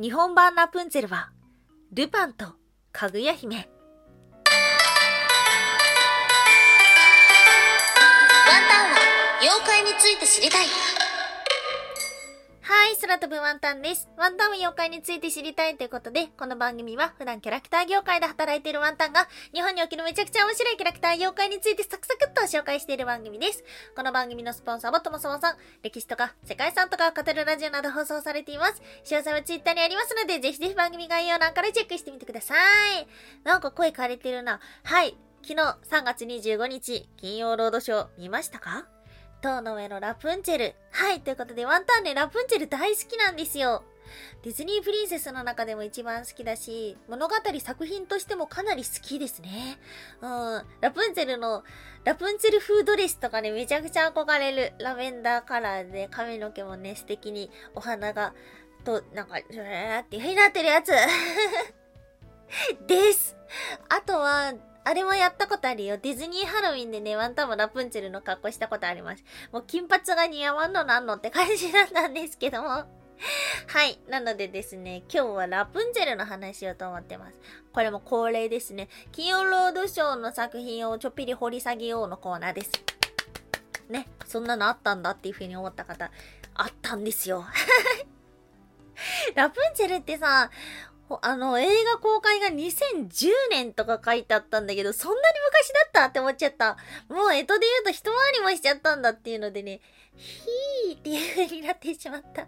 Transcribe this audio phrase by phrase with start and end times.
[0.00, 1.32] 日本版ラプンツェルは、
[1.92, 2.46] ルパンと
[2.92, 3.56] かぐや姫。
[3.56, 3.64] ワン
[8.68, 8.98] タンは
[9.42, 10.66] 妖怪について知りたい。
[12.68, 14.10] はい、空飛ぶワンタンです。
[14.18, 23.64] ワンタンは妖怪について知りたいということで、この番組は普段キャラクター業界で働いているワンタンが、日本におけるめちゃくちゃ面白いキャラクター妖怪についてサクサクっと紹介している番組です。
[23.96, 28.82] この番組のスポンサーはともそもさん、歴史とか世界遺産とかを語るラジオなど放送されています。
[29.06, 32.54] 詳細はツイッターにありますので、ぜひぜひ番組概要欄からチェックしてみてくださ
[33.00, 33.08] い。
[33.44, 34.60] なんか声枯れてるな。
[34.84, 35.16] はい。
[35.40, 38.86] 昨日3月25日、金曜ロードショー見ましたか？
[39.40, 40.74] 塔の上のラプンチェル。
[40.98, 43.84] はい、ということでワンタンね、ラプンチェル大好きなんですよ。
[44.42, 49.78] ディズニープリンセスの中でも一番好きだし、物語作品としてもかなり好きですね。
[50.20, 50.64] うん。
[50.80, 51.62] ラプンツェルの、
[52.02, 54.72] ラプンツェルフードレスとかね、めちゃくちゃ憧れる。
[54.80, 58.34] ラベンダーカラーで髪の毛もね、素敵にお花が、
[58.82, 60.90] と、なんか、ジューってになってるやつ。
[62.88, 63.36] です。
[63.88, 64.52] あとは、
[64.88, 65.98] あれもやったことあるよ。
[65.98, 69.24] ディズニーハロウィンでね、ワンタンもラプンツェルの格好したことあります。
[69.52, 72.68] もう金髪が似合わんのなんのって感じだったんですけども。
[73.68, 74.00] はい。
[74.08, 77.38] なのでですね、今日はラプンツェルの話しようと思ってます。
[77.70, 78.88] これも恒例ですね。
[79.12, 82.70] 金曜ロードショーの作品をちょっぴり掘り下げようのコーナーです。
[83.90, 86.10] ね、そんなのあったんだっていう風に思った方、
[86.54, 87.44] あったんですよ。
[89.36, 90.50] ラプンツェルってさ、
[91.22, 96.76] あの、映画公開が2010年とか書いてあったんだけど、そんなに昔だったって思っちゃった。
[97.08, 99.80] もう、江戸で言うと一回りもしちゃったんだっていうのでね、
[100.16, 102.46] ヒーっていう風になってしまった。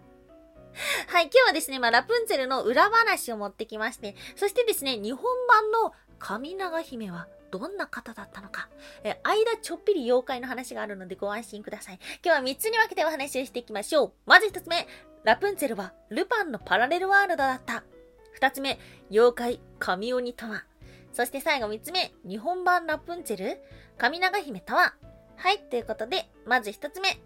[1.07, 8.69] はい、今日はですね、まあ、ラプンツェルの裏話を持ってきまして、そしてですね、日本版の神長姫はどんな方だったのか、
[9.03, 11.99] え、間ちょっぴり妖怪の話があるのでご安心ください。
[12.23, 14.11] 今日は3つに分けてお話をしていきましょう。
[14.25, 14.87] まず1つ目、
[15.23, 17.83] ラプンツェルはルパンのパラレルワールドだった。
[18.31, 18.79] 二つ目、
[19.09, 20.65] 妖怪、神鬼とは。
[21.13, 23.61] そして最後三つ目、日本版ラプンツェル、
[23.97, 24.95] 神長姫とは。
[25.35, 27.19] はい、ということで、まず一つ目。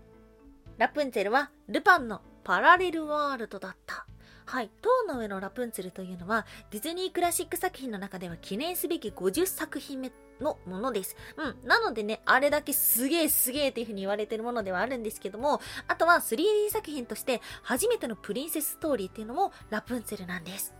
[0.77, 4.05] ラプンツェルはルパンのパラレルワールドだった。
[4.45, 4.69] はい。
[4.81, 11.15] 塔の上のラプンツェルというのは、ディズニークラシック作品の中では記念すべき50作品目のものです。
[11.37, 11.67] うん。
[11.67, 20.73] なのでね、あれだけすげえすげえっていう風に言われてるものではあるんですけども、あとは 3D 作品として初めてのプリンセスストーリーっていうのもラプンツェルなんです。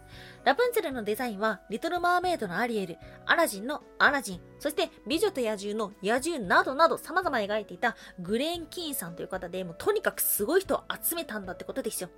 [0.43, 12.09] ラプンツェルのデザインは、リトル・マーメイドのアリエル、アラジンのアラジン、そして美女と野獣の野獣などなど様々描いていたグレーン・キーンさんという方で、もうとにかくすごい人を集めたんだってことですよ。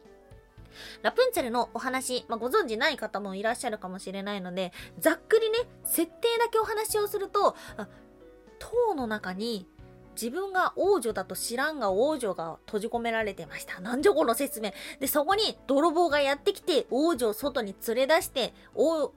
[1.01, 7.55] ラプンツェルのお話、まあ、ご存知ない方もいらっしゃるかもしれないので、ざっくりね、設定だけお話をすると、
[8.59, 9.67] 塔の中に
[10.19, 13.79] 自分が王女だと知らんが王女が閉じ込められてました。
[13.79, 14.71] なんじゃこの説明。
[14.99, 19.11] で、そこに泥棒がやってきて王女を外に連れ出して王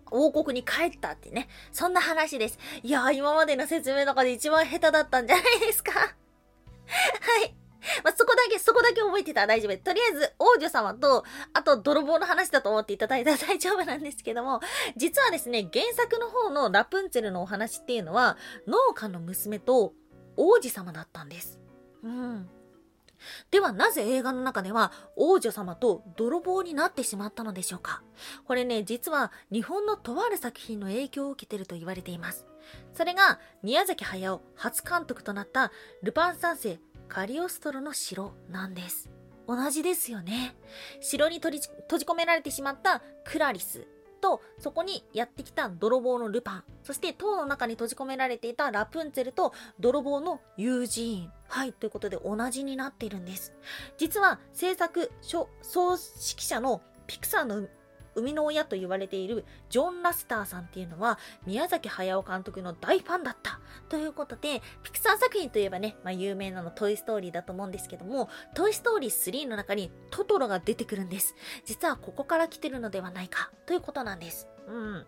[0.44, 1.48] 国に帰ったってね。
[1.72, 2.58] そんな話です。
[2.82, 5.92] いやー、今までの説明の中で一番下手だったんじゃないですか。
[5.96, 7.59] はい。
[8.04, 9.76] まあ、そこだけ、そこだけ覚えてたら大丈夫。
[9.78, 14.60] とりあえず、王女様と、あと、泥棒の話だと思っていただいたら 大丈夫なんですけども、
[14.96, 18.36] 実はですね、原作の方のラプンツェルのお話っていうのは、
[18.66, 19.94] 農家の娘と
[20.36, 21.58] 王子様だったんです。
[22.02, 22.50] うん。
[23.50, 28.02] ではなぜ映画の中では王女様と泥棒になってしまったのでしょうか
[28.46, 32.46] これね、実は日本のとある作品の影響を受けてると言われています。
[32.94, 36.78] それが宮崎駿初監督となったルパン三世
[37.10, 39.10] カリオストロの城なんです。
[39.48, 40.54] 同じですよね。
[41.00, 41.68] 城に閉じ
[42.06, 43.84] 込められてしまったクラリス
[44.20, 51.32] と、そこにやってきた泥棒のルパン、そして塔の中に閉じ込められていたラプンツェルと泥棒のユージーン。
[51.48, 53.54] はい、ということで同じになっているんです。
[53.98, 57.66] 実は制作、総指揮者のピクサーの
[58.20, 63.60] 生みの親と言われているジョン・ラスターさんっていうのは宮崎駿監督の大ファンだった。
[63.88, 71.34] ということでピクサー作品といえばね、まあ、有名なのトイ・ストーリーだと思うんですけどもトイ・ストーリー3の中にトトロが出てくるんです。
[71.64, 73.50] 実はここから来てるのではないか。
[73.66, 74.48] ということなんです。
[74.68, 75.04] うん、ま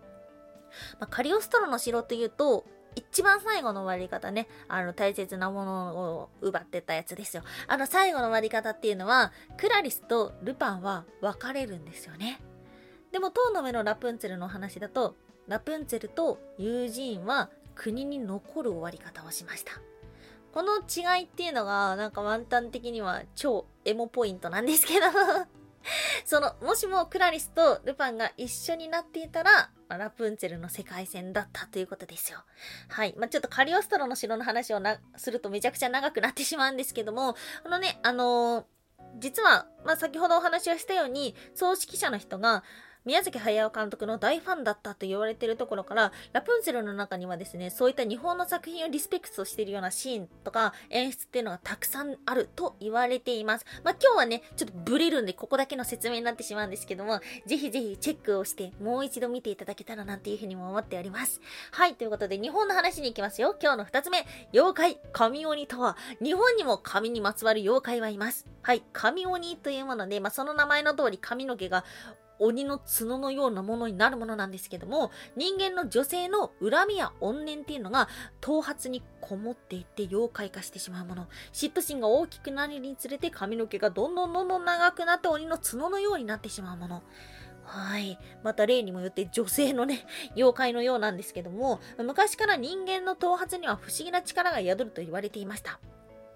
[1.01, 2.65] あ、カリオストロの城というと
[2.95, 7.43] 一番最後の割り方ね、あの大切なものを奪ってたやつですよ。
[7.67, 12.41] あの最後の割り方っていうのは、クラリスとルパンは別れるんですよね。
[13.13, 15.17] でも塔の上のラプンツェルの話だと
[15.49, 19.73] ラプンツェルとユージーンは国に残る終わり方をしました
[20.53, 25.07] この違いっていうのがなんかワンタン的には超エモポイントなんですけど
[26.25, 32.39] そのもしもクラリスとルパンが一緒になっていたらラプンツェルの世界線だったということですよ。
[32.89, 33.15] はい。
[33.19, 34.81] まあ、ちょっとカリオストロの城の話を、
[35.17, 38.65] するとめちゃくちゃ長くなってしまうんですけども、このね、あのー、
[39.19, 42.65] 実は、まあ、先ほどお話をしたように、葬式者の人が、
[43.05, 53.67] 宮崎駿監督の大ファンだったと言われているところから、ラプンツェルの中にはですね、そういった日本の作品をリスペクトしているようなシーンとか演出っていうのがたくさんあると言われています。
[53.83, 61.41] まあ、今日はね、ちょっとブレるんで、ここだけの説明になってしまうんですけども、ぜひぜひチェックをして、もう一度見ていただけたらなっていうふうにも思っております。
[61.73, 63.57] はい、ということで、日本の話に行きますよ。
[63.61, 68.47] 今日の二つ目、妖怪、神鬼とは、日本にも神にまつわる妖怪はいます。
[68.63, 71.85] はい、神鬼というもので、まあ、その名前の通り髪の毛が
[72.43, 78.09] 鬼の角のようなものになるものなんですけども、人間の女性の恨みや怨念っていうのが
[78.41, 81.29] 頭髪にこもっていって妖怪化してしまうもの。
[81.53, 87.03] 嫉妬心が大きくなるにつれて髪の毛がどんどんどんどん長くなって鬼の角のようになってしまうもの。
[87.65, 88.19] はい。
[88.43, 90.05] また例にもよって女性のね、
[90.37, 95.79] 妖怪のようなんですけども、昔から人間の頭髪には不思議な力が宿ると言われていました。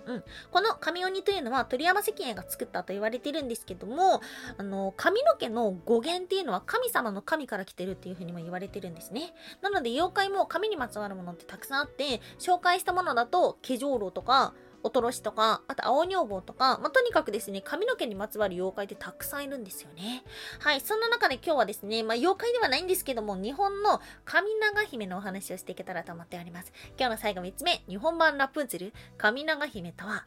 [0.07, 0.25] うん。
[0.51, 4.21] この神鬼というのは鳥山石英が作ったと言われてるんですけども、
[4.57, 9.35] あの、髪の毛の語源っていうのは神様の神から来てるっていうふうにも言われてるんですね。
[9.63, 14.55] なので妖怪も髪にまつわるものってたくさんあって、紹介したものだと、化粧炉とか、
[14.87, 20.23] おとろしとか、あと青女房とか、まあ、とにかくですね、髪の毛にまつわる妖怪ってたくさんいるんですよね。
[20.61, 26.73] はい、そんな中で今日はですね、まあ、妖怪ではないんですけども、日本の神長姫のお話をしていけたらと思っております。
[26.97, 30.25] 今日の最後3つ目、日本版ラプンツェル、神長姫とは、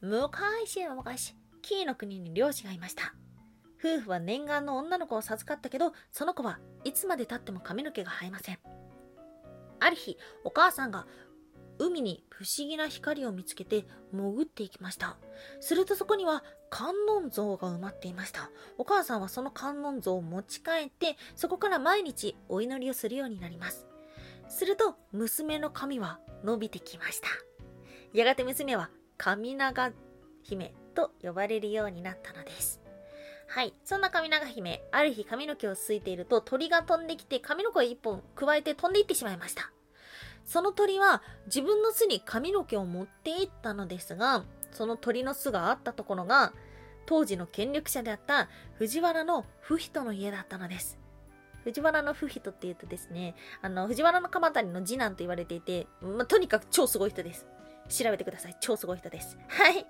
[0.00, 3.14] 昔の昔、キーの国に漁師がいました。
[3.78, 8.58] 夫婦は念願の女の子を授かったけど、その子はいつまで経っても髪の毛が生えません。
[9.78, 11.06] ある日、お母さんが
[11.82, 15.16] 海に不思議な光を見つけて潜っていきました。
[15.60, 18.50] するとそこには観音像が埋まっていました。
[18.78, 23.86] お母さんはその観音像を持ち帰って、そこから毎日お祈りをするようになります。
[24.48, 27.28] すると娘の髪は伸びてきました。
[28.14, 29.92] やがて娘は神長
[30.42, 32.80] 姫と呼ばれるようになったのです。
[33.48, 33.74] はい。
[33.84, 39.72] そんな神長姫、ある日髪の毛をすいていると鳥が飛んできて髪の毛を一本加えて飛んでいってしまいました。
[40.44, 46.52] その鳥は自分の巣に髪の毛を持っていったのですが、その鳥の巣があったところが、
[47.06, 50.98] 当時の権力者であった藤原の不人の家だったのです。
[51.64, 57.46] 藤原の不人って言うとですね、あの、藤原の鎌谷の次男と言われていて、ま、とにかく超すごい人です。
[57.88, 58.56] 調べてください。
[58.60, 59.36] 超すごい人です。
[59.48, 59.86] はい。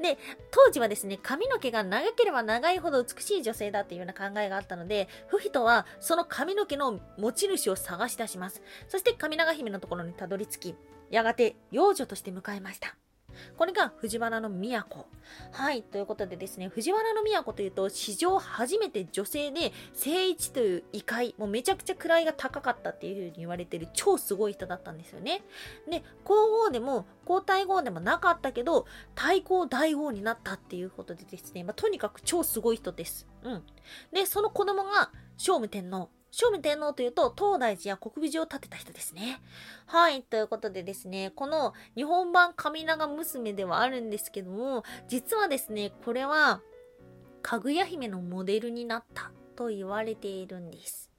[0.00, 0.18] で、
[0.50, 8.62] 当時はですね、髪の毛が長ければ長いほど美しい女性だっていうような考えがあったので、不人はその髪の毛の持ち主を探し出します。
[8.88, 10.74] そして神長姫のところにたどり着き、
[11.10, 12.96] やがて幼女として迎えました。
[13.56, 15.06] これが藤原の都。
[15.52, 15.82] はい。
[15.82, 25.42] ということでですね、藤原の都というと、史上初めて女性で、聖一という異界、もうめちゃくちゃ位が高かったっていう風に言われてる超すごい人だったんですよね。
[25.88, 33.28] で、皇后でも、皇太后でもなかったけど、太后大王になったっていうことでですね、まあ、とにかく超すごい人です。
[33.42, 33.62] うん。
[34.12, 36.10] で、その子供が、聖武天皇。
[36.32, 39.40] 聖武天皇というと、東大寺や国美寺を建てた人ですね。
[39.86, 40.22] はい。
[40.22, 46.60] ということでですね、この日本版神長娘ではあるんですけども、実はですね、これは、
[47.42, 51.09] かぐや姫のモデルになったと言われているんです。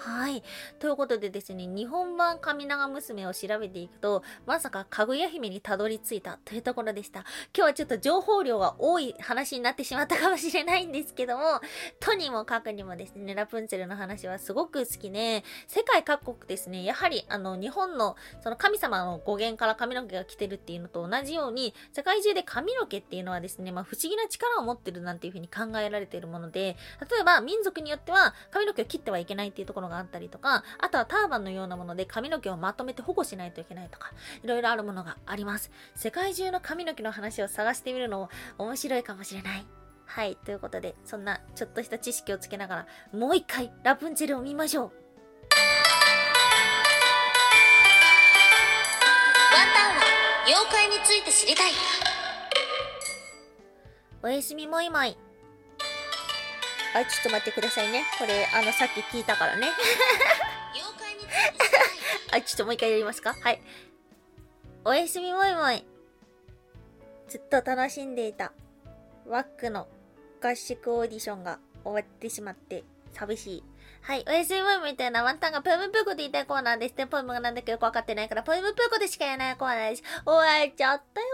[0.00, 0.44] はい。
[0.78, 7.20] ということでですね、日本版神長娘を調べていくと、まさかかぐや姫にたどり着いたというところでした。
[7.20, 11.60] 今日はちょっと情報量が多い話になってしまったかもしれないんですけども、
[11.98, 26.76] とにもかくにもですね、ラプンツェルの話はすごく好きで、世界各国ですね、やはりあの、日本のその神様の語源から髪の毛が来てるっていうのと同じように、世界中で髪の毛っていうのはですね、まあ不思議な力を持ってるなんていうふうに考えられているもので、
[27.10, 35.70] 例えば民族によっては髪の毛を切ってはいけないっていうところがあったりとか、あとはターバンのようなもので髪の毛をまとめて保護しないといけないとか、いろいろあるものがあります。
[35.94, 39.66] 世界中の髪の毛の話を探してみるのも面白いかもしれない。
[40.06, 40.36] はい。
[40.44, 44.84] ということで、そんなちょっとした知識をつけながら、もう一回ラプンツェルを見ましょう。
[44.84, 44.92] ワン
[49.74, 50.02] タンは
[50.46, 51.72] 妖怪について知りたい。
[54.22, 55.16] おやすみもいもい。
[56.94, 58.04] あ、ちょっと待ってくださいね。
[58.18, 59.68] これ、あの、さっき聞いたからね。
[60.74, 61.20] 妖怪に。
[62.32, 63.34] あ、ちょっともう一回やりますか？
[63.34, 63.62] はい。
[64.84, 65.84] おやすみもいもい。
[67.28, 68.52] ずっと楽しんでいた。
[69.26, 69.86] ワックの
[70.42, 73.64] 合宿オーディションが終わってしまって寂しい。
[74.00, 74.24] はい。
[74.26, 76.94] おやすみもいもいというのはワンタンがポエムプーコで言いたいコーナーです。
[76.94, 80.02] で、ポエムがなんだかよくわかってないから、ポエムプーコでしか言えないコーナーです。
[80.24, 81.26] 終わっちゃったよ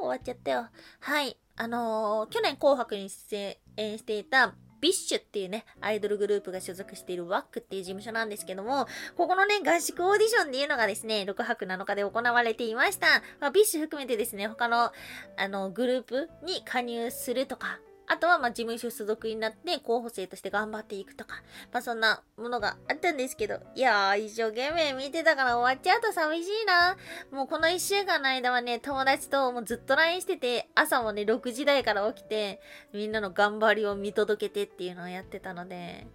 [0.00, 0.68] 終わっちゃったよ。
[1.00, 1.38] はい。
[1.54, 8.86] あのー、去年紅白に出演していた、 BiSH っていうね、アイドルグループが所属している WACK っていう事務所なんですけども、
[9.16, 13.06] ここのね、合宿オーディションっていうのがですね、6泊7日で行われていました。
[13.40, 14.92] まあ、 BiSH 含めてですね、他の、
[15.36, 17.78] あの、グループに加入するとか、
[18.12, 21.36] あとはま事務所所属になって候補生として頑張っていくとか、
[21.72, 26.98] まあそんなものがあったんですけど、いやー一生懸命見てたから終わっちゃうと寂しいな。
[27.30, 32.60] もうこの1週間の間はね、友達ともうずっと LINE してて、朝もね6時台から起きて、
[32.92, 36.06] みんなの頑張りを見届けてっていうのをやってたので、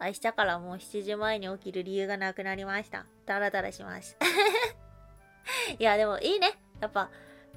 [0.00, 3.06] 明日からもう7時前に起きる理由がなくなりました。
[3.26, 4.16] ダラダラします。
[5.78, 6.58] いや、でもいいね。
[6.80, 7.10] やっぱ、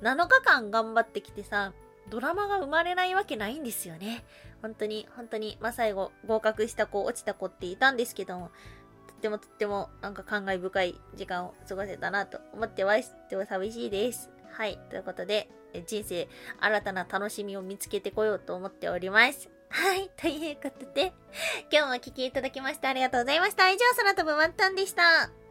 [0.04, 1.74] 7日間頑張ってきてさ、
[2.10, 4.24] ドラマが生まれないわけないんですよね。
[4.62, 8.52] 本当に、本当に、まあ、最後、合格した子、落ちた子っていたんですけども、
[9.08, 13.16] とってもとっても、なんか感慨深い時間を過ごせたなと思ってます。
[13.30, 14.30] でも寂しいです。
[14.52, 14.80] はい。
[14.90, 15.50] ということで、
[15.88, 16.28] 人生、
[16.60, 19.50] 新たな楽しみを見つけてこようと思っております。
[19.70, 20.10] はい。
[20.16, 21.14] ということで、
[21.72, 23.70] 今日もお聴きいただきましてありがとうございました。
[23.70, 25.45] 以上、空飛ぶワンタンでした。